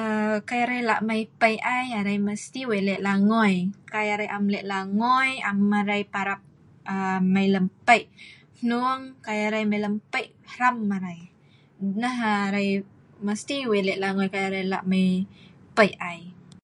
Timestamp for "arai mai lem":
9.46-9.94